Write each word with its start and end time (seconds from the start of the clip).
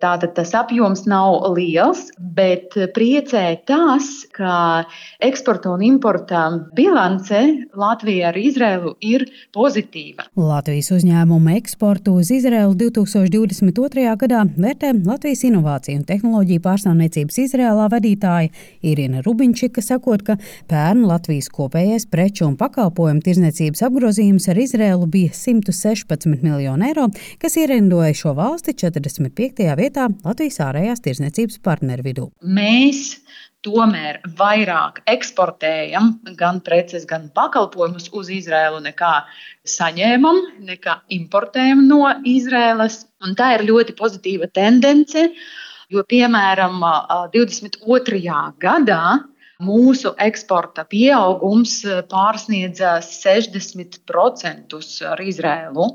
Tātad 0.00 0.32
tas 0.32 0.54
apjoms 0.56 1.02
nav 1.04 1.42
liels, 1.52 2.06
bet 2.16 2.72
priecē 2.96 3.42
tas, 3.68 4.06
ka 4.32 4.86
eksporta 5.20 5.74
un 5.74 5.82
importa 5.84 6.46
bilance 6.76 7.40
Latvijā 7.76 8.30
ar 8.30 8.38
Izraelu 8.40 8.94
ir 9.04 9.26
pozitīva. 9.52 10.24
Latvijas 10.40 10.88
uzņēmuma 10.96 11.52
eksportu 11.58 12.14
uz 12.16 12.30
Izraelu 12.32 12.72
2022. 12.80 14.06
gadā 14.22 14.46
vērtē 14.56 14.94
Latvijas 15.04 15.44
Innovāciju 15.50 16.00
un 16.00 16.06
tehnoloģiju 16.08 16.64
pārstāvniecības 16.64 17.40
Izrēlā 17.44 17.90
vadītāja 17.92 18.48
Irina 18.80 19.20
Rubinčika, 19.26 19.84
sakot, 19.84 20.24
ka 20.24 20.38
pērn 20.72 21.04
Latvijas 21.10 21.50
kopējais 21.52 22.08
preču 22.08 22.48
un 22.48 22.56
pakalpojumu 22.56 23.20
tirzniecības 23.28 23.84
apgrozījums 23.90 24.48
ar 24.48 24.64
Izraelu 24.64 25.12
bija 25.12 25.36
116 25.36 26.40
miljoni 26.40 26.88
eiro, 26.88 27.10
kas 27.42 27.60
ierindoja 27.60 28.16
šo 28.16 28.32
valsti 28.40 28.78
45. 28.80 29.68
vietā 29.76 29.89
vietā 29.90 30.08
Latvijas 30.24 30.60
ārējās 30.62 31.02
tirzniecības 31.02 31.58
partneru 31.64 32.04
vidū. 32.06 32.26
Mēs 32.42 33.18
tomēr 33.66 34.20
vairāk 34.38 35.02
eksportējam 35.10 36.14
gan 36.38 36.60
preces, 36.64 37.04
gan 37.04 37.28
pakalpojumus 37.34 38.08
uz 38.16 38.30
Izraēlu 38.30 38.80
nekā 38.86 39.24
saņēmam, 39.68 40.38
nekā 40.64 41.00
importējam 41.10 41.86
no 41.88 42.06
Izraēlas. 42.24 43.04
Un 43.26 43.34
tā 43.36 43.56
ir 43.58 43.66
ļoti 43.68 43.96
pozitīva 43.98 44.48
tendence, 44.54 45.26
jo 45.90 46.04
piemēram 46.08 46.80
22. 47.34 48.22
gadā 48.62 49.02
mūsu 49.64 50.12
eksporta 50.20 50.84
pieaugums 50.90 51.80
eh, 51.86 52.00
pārsniedza 52.10 52.96
60% 53.04 54.78
ar 55.10 55.22
Izrēlu. 55.24 55.88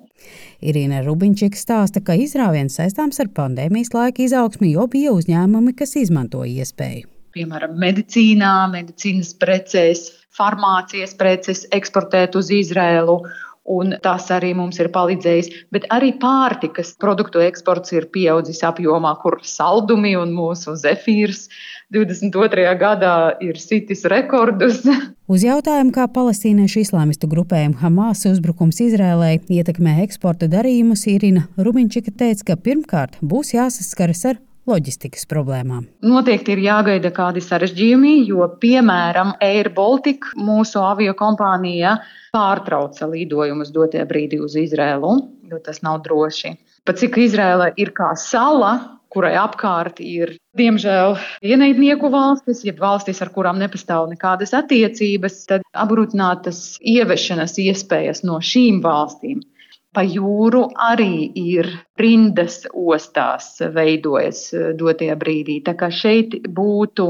Irīna 0.66 1.02
Rubinčika 1.06 1.60
stāsta, 1.60 2.02
ka 2.06 2.16
izrāviens 2.18 2.78
saistāms 2.80 3.20
ar 3.22 3.32
pandēmijas 3.36 3.94
laika 3.96 4.24
izaugsmi, 4.26 4.72
jo 4.76 4.88
bija 4.92 5.14
uzņēmumi, 5.16 5.76
kas 5.78 5.98
izmantoja 6.02 6.64
iespēju. 6.64 7.10
Piemēram, 7.36 7.74
medicīnā, 7.82 8.54
medicīnas 8.72 9.34
preces, 9.42 10.08
farmācijas 10.36 11.18
preces 11.20 11.66
eksportēt 11.76 12.38
uz 12.40 12.52
Izrēlu 12.54 13.20
un 13.66 13.96
tas 14.04 14.28
arī 14.34 14.54
mums 14.58 14.78
ir 14.80 14.92
palīdzējis. 14.94 15.50
Bet 15.74 15.88
arī 15.94 16.14
pārtikas 16.22 16.94
produktu 17.02 17.42
eksports 17.44 17.94
ir 17.96 18.08
pieaudzis 18.14 18.62
apjomā, 18.66 19.16
kur 19.22 19.40
saldumi 19.46 20.16
un 20.20 20.34
mūsu 20.38 20.76
zefīrs 20.80 21.48
22. 21.94 22.66
gadā 22.80 23.16
ir 23.44 23.60
sitis 23.62 24.06
rekordus. 24.10 24.84
Uz 25.34 25.46
jautājumu, 25.46 25.94
kā 25.96 26.06
palestīniešu 26.14 26.84
islāmistu 26.86 27.30
grupējumu 27.30 27.80
Hamas 27.82 28.26
uzbrukums 28.30 28.82
Izrēlē 28.86 29.40
ietekmē 29.50 30.00
eksporta 30.06 30.50
darījumus, 30.52 31.08
Irina 31.10 31.48
Rubiņčika 31.58 32.14
teica, 32.14 32.52
ka 32.52 32.62
pirmkārt 32.62 33.18
būs 33.26 33.56
jāsaskaras 33.58 34.26
ar 34.30 34.42
loģistikas 34.70 35.28
problēmām. 35.30 35.86
Noteikti 36.06 36.56
ir 36.56 36.64
jāgaida 36.66 37.12
kādi 37.16 37.44
sarežģījumi, 37.44 38.16
jo, 38.30 38.48
piemēram, 38.62 39.36
Air 39.44 39.72
Baltica, 39.76 40.34
mūsu 40.40 40.82
avio 40.84 41.16
kompānija, 41.18 41.98
pārtrauca 42.36 43.10
lidojumus 43.12 43.72
dotie 43.76 44.04
brīdī 44.10 44.42
uz 44.44 44.58
Izrēlu, 44.60 45.16
jo 45.52 45.62
tas 45.64 45.82
nav 45.86 46.02
droši. 46.06 46.56
Pat 46.86 47.02
cik 47.02 47.18
Izrēla 47.24 47.72
ir 47.82 47.94
kā 47.98 48.12
sala, 48.20 48.76
kurai 49.16 49.34
apkārt 49.40 50.02
ir, 50.04 50.36
diemžēl, 50.60 51.16
ienaidnieku 51.46 52.10
valstis, 52.12 52.66
jeb 52.68 52.82
valstis, 52.84 53.22
ar 53.24 53.32
kurām 53.32 53.62
nepastāv 53.62 54.10
nekādas 54.12 54.52
attiecības, 54.58 55.40
tad 55.50 55.66
apgrūtinātas 55.72 56.82
ieviešanas 56.84 57.56
iespējas 57.64 58.26
no 58.28 58.42
šīm 58.44 58.82
valstīm 58.84 59.46
pa 59.96 60.04
jūru 60.04 60.66
arī 60.90 61.32
ir 61.40 61.70
rindas 62.00 62.62
ostās 62.72 63.56
veidojas 63.76 64.42
eh, 64.54 64.72
dotajā 64.78 65.16
brīdī. 65.22 65.62
Tā 65.66 65.76
kā 65.80 65.92
šeit 65.92 66.38
būtu 66.46 67.08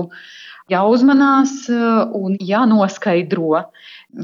jāuzmanās 0.71 1.53
eh, 1.69 2.16
un 2.17 2.35
jānoskaidro, 2.41 3.66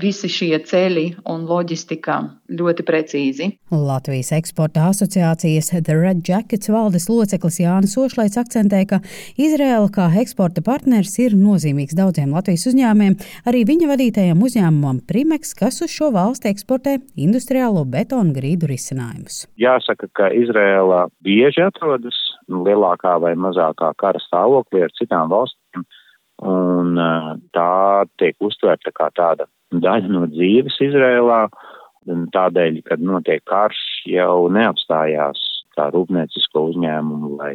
visi 0.01 0.29
šie 0.31 0.55
ceļi 0.63 1.05
un 1.27 1.43
loģistika 1.49 2.17
ļoti 2.51 2.85
precīzi. 2.87 3.47
Latvijas 3.71 4.31
eksporta 4.37 4.87
asociācijas 4.89 5.71
The 5.73 5.97
Red 5.97 6.23
Jackets 6.27 6.71
valdes 6.71 7.09
loceklis 7.11 7.59
Jānis 7.61 7.97
Ošlaits 7.99 8.39
akcentē, 8.39 8.81
ka 8.87 9.01
Izraela 9.35 9.89
kā 9.91 10.07
eksporta 10.21 10.63
partners 10.65 11.17
ir 11.19 11.35
nozīmīgs 11.37 11.97
daudziem 11.97 12.33
Latvijas 12.35 12.65
uzņēmumiem, 12.71 13.19
arī 13.51 13.63
viņa 13.67 13.91
vadītajam 13.91 14.41
uzņēmumam 14.47 15.03
Primex, 15.11 15.53
kas 15.57 15.81
uz 15.83 15.91
šo 15.93 16.11
valsti 16.15 16.53
eksportē 16.53 16.97
industriālo 17.19 17.83
betonu 17.85 18.33
grīdu 18.37 18.71
risinājumus. 18.71 19.45
Jāsaka, 19.59 20.07
ka 20.15 20.31
Izraela 20.33 21.05
bieži 21.25 21.67
atrodas 21.67 22.17
lielākā 22.51 23.17
vai 23.21 23.35
mazākā 23.39 23.91
kara 23.99 24.19
stāvoklī 24.23 24.87
ar 24.87 24.95
citām 24.97 25.29
valstīm 25.31 25.83
un 26.41 26.95
tā 27.55 27.71
tiek 28.21 28.35
uztverta 28.43 28.93
kā 28.95 29.11
tāda 29.17 29.47
daļa 29.71 30.11
no 30.11 30.25
dzīves 30.31 30.79
Izrēlā. 30.83 31.45
Tādēļ, 32.33 32.81
kad 32.87 33.03
notiek 33.05 33.43
karš, 33.45 33.81
jau 34.09 34.47
neapstājās 34.49 35.41
kā 35.77 35.91
rūpniecisko 35.93 36.63
uzņēmumu 36.71 37.35
vai 37.37 37.51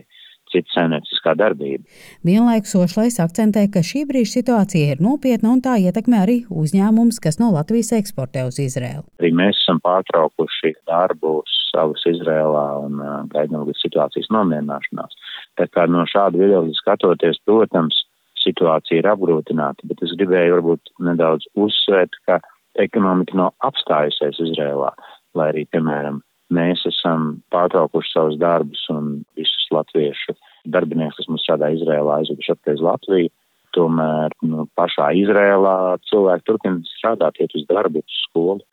cita 0.52 0.70
saimnieciskā 0.70 1.34
darbība. 1.38 1.82
Vienlaikus 2.26 2.76
Ošlais 2.78 3.18
akcentē, 3.22 3.66
ka 3.74 3.82
šī 3.82 4.04
brīža 4.06 4.36
situācija 4.38 4.94
ir 4.94 5.02
nopietna 5.02 5.50
un 5.56 5.62
tā 5.64 5.74
ietekmē 5.82 6.22
arī 6.22 6.36
uzņēmumus, 6.46 7.18
kas 7.22 7.40
no 7.42 7.50
Latvijas 7.56 7.90
eksportē 7.98 8.46
uz 8.46 8.60
Izrēlu. 8.62 9.02
Arī 9.20 9.32
mēs 9.34 9.58
esam 9.64 9.82
pārtraukuši 9.84 10.76
darbu 10.86 11.40
savus 11.66 12.06
Izrēlā 12.08 12.66
un 12.86 13.02
gaidām 13.34 13.66
līdz 13.66 13.82
situācijas 13.82 14.30
nomierināšanās. 14.30 15.18
Tā 15.58 15.66
kā 15.74 15.88
no 15.90 16.06
šāda 16.06 16.38
viedokļa 16.38 16.78
skatoties, 16.78 17.42
protams, 17.48 18.05
situācija 18.46 19.02
ir 19.02 19.10
apgrūtināta, 19.10 19.86
bet 19.90 20.02
es 20.06 20.14
gribēju 20.18 20.58
varbūt 20.58 20.94
nedaudz 21.08 21.48
uzsvērt, 21.58 22.16
ka 22.28 22.40
ekonomika 22.80 23.36
nav 23.38 23.54
apstājusies 23.66 24.40
Izrēlā, 24.48 24.92
lai 25.36 25.50
arī, 25.52 25.64
piemēram, 25.72 26.20
mēs 26.54 26.84
esam 26.88 27.40
pārtraukuši 27.54 28.12
savus 28.12 28.38
darbus 28.40 28.84
un 28.92 29.24
visus 29.38 29.66
latviešu 29.74 30.36
darbiniekus, 30.70 31.18
kas 31.20 31.30
mums 31.30 31.44
strādā 31.46 31.72
Izrēlā, 31.74 32.20
aizveduši 32.20 32.54
atpakaļ 32.54 32.78
uz 32.78 32.86
Latviju. 32.86 33.34
Tomēr 33.76 34.32
nu, 34.46 34.64
pašā 34.78 35.10
Izrēlā 35.20 35.76
cilvēki 36.08 36.46
turpina 36.48 36.94
strādāt, 36.94 37.42
iet 37.42 37.52
uz 37.58 37.66
darbu, 37.68 38.00
uz 38.00 38.20
skolu. 38.22 38.64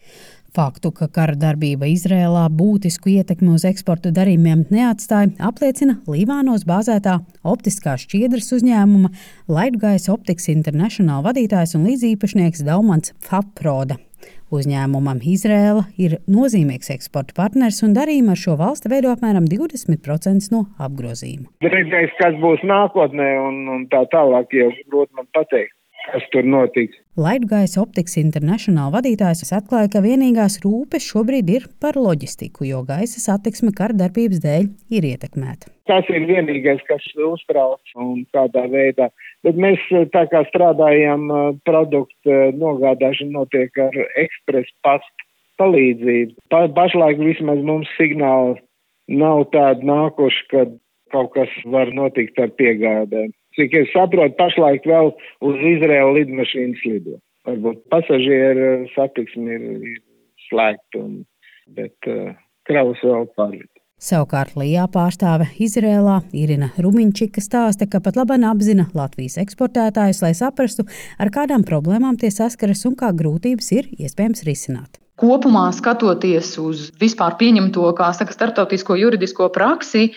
Faktu, 0.53 0.91
ka 0.93 1.07
kara 1.09 1.33
darbība 1.33 1.87
Izrēlā 1.89 2.43
būtisku 2.53 3.09
ietekmi 3.09 3.55
uz 3.55 3.63
eksporta 3.65 4.11
darījumiem 4.13 4.67
neatstāja, 4.69 5.31
apliecina 5.41 5.95
Līvānos 6.05 6.67
bāzētā 6.69 7.15
optiskās 7.41 8.05
šķiedras 8.05 8.53
uzņēmuma 8.59 9.09
Lightgaisa 9.49 10.13
Optics 10.13 10.51
International 10.53 11.25
vadītājs 11.25 11.73
un 11.79 11.87
līdziepašnieks 11.89 12.61
Daumans 12.69 13.15
Faproda. 13.25 13.97
Uzņēmumam 14.53 15.25
Izrēla 15.25 15.87
ir 15.97 16.19
nozīmīgs 16.29 16.93
eksporta 16.99 17.33
partners 17.41 17.81
un 17.81 17.97
darījumi 17.97 18.35
ar 18.35 18.45
šo 18.45 18.53
valsti 18.61 18.93
veido 18.93 19.09
apmēram 19.09 19.49
20% 19.49 20.53
no 20.53 20.67
apgrozījuma. 20.77 21.49
Redzēs, 21.65 22.13
kas 22.21 22.37
būs 22.45 22.61
nākotnē 22.61 23.31
un, 23.41 23.63
un 23.73 23.87
tā 23.89 24.05
tālāk, 24.13 24.53
jau 24.53 24.69
grūti 24.85 25.17
man 25.17 25.25
pateikt 25.33 25.73
kas 26.07 26.25
tur 26.33 26.47
notiks. 26.47 26.97
Laitgaisa 27.19 27.81
Optics 27.83 28.17
International 28.19 28.91
vadītājs 28.93 29.53
atklāja, 29.55 29.91
ka 29.93 30.01
vienīgās 30.03 30.59
rūpes 30.63 31.05
šobrīd 31.11 31.51
ir 31.53 31.67
par 31.83 31.99
loģistiku, 31.99 32.65
jo 32.69 32.81
gaisa 32.87 33.21
satiksme 33.21 33.73
kara 33.77 33.95
darbības 33.99 34.41
dēļ 34.43 34.69
ir 34.97 35.07
ietekmēta. 35.13 35.69
Tas 35.89 36.07
ir 36.09 36.25
vienīgais, 36.29 36.81
kas 36.87 37.05
uztrauc 37.13 37.93
un 37.99 38.23
kādā 38.33 38.65
veidā. 38.71 39.09
Bet 39.43 39.59
mēs 39.59 39.83
tā 40.15 40.25
kā 40.31 40.45
strādājam, 40.49 41.27
produktu 41.67 42.39
nogādāšana 42.57 43.35
notiek 43.39 43.83
ar 43.83 43.99
ekspresu 44.23 44.73
pastu 44.85 45.29
palīdzību. 45.61 46.39
Pa, 46.49 46.65
pašlaik 46.73 47.19
vismaz 47.21 47.61
mums 47.67 47.91
signāli 47.99 48.57
nav 49.11 49.45
tādi 49.53 49.85
nākuši, 49.85 50.47
kad 50.53 50.73
kaut 51.13 51.33
kas 51.35 51.51
var 51.69 51.91
notikt 51.93 52.39
ar 52.41 52.53
piegādēm. 52.57 53.33
Cik 53.57 53.75
es 53.77 53.91
saprotu, 53.93 54.33
pašlaik 54.39 54.87
vēl 54.89 55.11
uz 55.45 55.67
Izraēlu 55.75 56.17
lidmašīnas 56.17 56.81
lido. 56.89 57.19
Varbūt 57.47 57.83
pasažieru 57.91 58.87
satiksmi 58.95 59.57
ir, 59.57 59.69
ir 59.91 60.01
slēgta, 60.47 61.03
bet 61.77 62.09
uh, 62.09 62.33
kravas 62.69 63.03
vēl 63.03 63.27
pārviet. 63.37 63.69
Savukārt 64.03 64.57
Lijā 64.59 64.83
pārstāve 64.91 65.45
Izrēlā 65.63 66.17
Irina 66.35 66.71
Rumiņčika 66.81 67.43
stāsta, 67.43 67.87
ka 67.87 68.01
pat 68.03 68.17
labi 68.19 68.39
apzina 68.49 68.89
Latvijas 68.97 69.37
eksportētājus, 69.45 70.23
lai 70.25 70.33
saprastu, 70.35 70.87
ar 71.19 71.31
kādām 71.31 71.63
problēmām 71.63 72.17
tie 72.19 72.33
saskaras 72.33 72.83
un 72.89 72.97
kā 72.99 73.13
grūtības 73.15 73.71
ir 73.77 73.87
iespējams 73.95 74.43
risināt. 74.49 75.02
Kopumā 75.23 75.69
skatoties 75.71 76.49
uz 76.59 76.89
vispār 76.99 77.37
pieņemto, 77.39 77.85
kā 77.95 78.09
saka, 78.11 78.35
starptautisko 78.35 78.97
juridisko 78.99 79.47
praksi, 79.55 80.09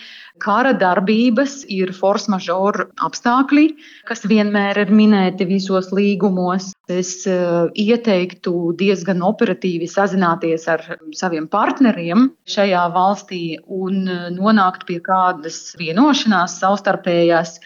Kara 0.42 0.74
darbības 0.76 1.62
ir 1.72 1.94
force 1.96 2.28
majeure 2.28 2.88
apstākļi, 3.06 3.64
kas 4.08 4.24
vienmēr 4.28 4.82
ir 4.82 4.90
minēti 4.92 5.46
visos 5.48 5.88
līgumos. 5.96 6.72
Es 6.92 7.12
uh, 7.30 7.70
ieteiktu 7.72 8.74
diezgan 8.76 9.24
operatīvi 9.24 9.88
sazināties 9.88 10.68
ar 10.68 10.84
saviem 11.16 11.48
partneriem 11.48 12.28
šajā 12.52 12.84
valstī 12.98 13.42
un 13.64 14.02
uh, 14.04 14.28
nonākt 14.34 14.84
pie 14.90 15.00
kādas 15.06 15.72
vienošanās 15.80 16.60
savstarpējās 16.60 17.56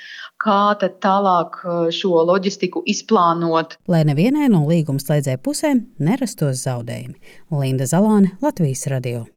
kā 0.41 0.61
tālāk 0.81 1.61
uh, 1.65 1.89
šo 1.95 2.25
loģistiku 2.29 2.83
izplānot. 2.89 3.77
Lai 3.91 4.03
nevienai 4.09 4.49
no 4.53 4.65
līguma 4.69 5.03
slēdzēju 5.03 5.43
pusēm 5.45 5.85
nerastos 6.01 6.65
zaudējumi. 6.65 7.19
Linda 7.53 7.89
Zalāne, 7.91 8.35
Latvijas 8.45 8.87
radio. 8.93 9.27